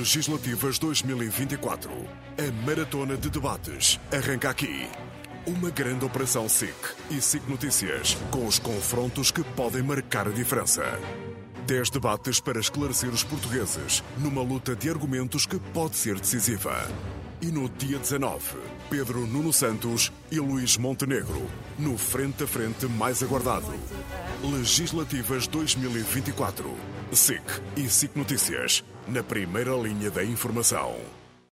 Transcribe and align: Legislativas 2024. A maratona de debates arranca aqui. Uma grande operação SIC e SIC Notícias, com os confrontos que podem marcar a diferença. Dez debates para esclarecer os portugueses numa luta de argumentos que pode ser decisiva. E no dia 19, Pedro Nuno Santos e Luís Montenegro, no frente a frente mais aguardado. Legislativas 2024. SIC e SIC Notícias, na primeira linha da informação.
Legislativas 0.00 0.78
2024. 0.78 1.90
A 2.38 2.66
maratona 2.66 3.18
de 3.18 3.28
debates 3.28 4.00
arranca 4.10 4.48
aqui. 4.48 4.88
Uma 5.46 5.68
grande 5.68 6.06
operação 6.06 6.48
SIC 6.48 6.74
e 7.10 7.20
SIC 7.20 7.46
Notícias, 7.46 8.16
com 8.30 8.46
os 8.46 8.58
confrontos 8.58 9.30
que 9.30 9.44
podem 9.44 9.82
marcar 9.82 10.26
a 10.26 10.30
diferença. 10.30 10.82
Dez 11.66 11.90
debates 11.90 12.40
para 12.40 12.58
esclarecer 12.58 13.10
os 13.10 13.22
portugueses 13.22 14.02
numa 14.16 14.42
luta 14.42 14.74
de 14.74 14.88
argumentos 14.88 15.44
que 15.44 15.58
pode 15.58 15.96
ser 15.96 16.18
decisiva. 16.18 16.88
E 17.42 17.46
no 17.46 17.70
dia 17.70 17.98
19, 17.98 18.58
Pedro 18.90 19.26
Nuno 19.26 19.50
Santos 19.50 20.12
e 20.30 20.38
Luís 20.38 20.76
Montenegro, 20.76 21.48
no 21.78 21.96
frente 21.96 22.44
a 22.44 22.46
frente 22.46 22.84
mais 22.84 23.22
aguardado. 23.22 23.72
Legislativas 24.42 25.46
2024. 25.46 26.70
SIC 27.12 27.42
e 27.78 27.88
SIC 27.88 28.14
Notícias, 28.14 28.84
na 29.08 29.22
primeira 29.22 29.74
linha 29.74 30.10
da 30.10 30.22
informação. 30.22 31.19